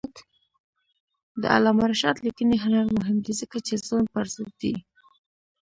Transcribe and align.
د 1.41 1.43
علامه 1.55 1.85
رشاد 1.91 2.17
لیکنی 2.25 2.57
هنر 2.63 2.85
مهم 2.97 3.17
دی 3.25 3.33
ځکه 3.41 3.57
چې 3.67 3.73
ظلم 3.85 4.07
پر 4.13 4.25
ضد 4.33 4.51
دی. 4.61 4.73